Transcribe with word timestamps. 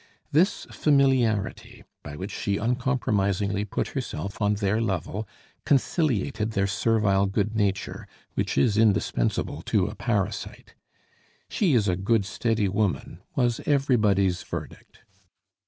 This 0.31 0.65
familiarity, 0.71 1.83
by 2.01 2.15
which 2.15 2.31
she 2.31 2.57
uncompromisingly 2.57 3.65
put 3.65 3.89
herself 3.89 4.41
on 4.41 4.55
their 4.55 4.81
level, 4.81 5.27
conciliated 5.63 6.53
their 6.53 6.65
servile 6.65 7.27
good 7.27 7.53
nature, 7.55 8.07
which 8.33 8.57
is 8.57 8.79
indispensable 8.79 9.61
to 9.61 9.85
a 9.85 9.93
parasite. 9.93 10.73
"She 11.49 11.75
is 11.75 11.87
a 11.87 11.95
good, 11.95 12.25
steady 12.25 12.67
woman," 12.67 13.21
was 13.35 13.59
everybody's 13.67 14.41
verdict. 14.41 15.01